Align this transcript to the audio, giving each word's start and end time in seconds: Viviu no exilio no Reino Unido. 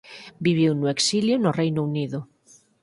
Viviu 0.45 0.71
no 0.77 0.91
exilio 0.95 1.35
no 1.39 1.51
Reino 1.61 1.81
Unido. 1.89 2.19